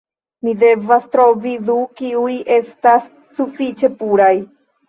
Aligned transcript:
Mi 0.45 0.53
devas 0.61 1.05
trovi 1.15 1.53
du, 1.67 1.75
kiuj 2.01 2.33
estas 2.57 3.07
sufiĉe 3.41 3.93
puraj 4.01 4.35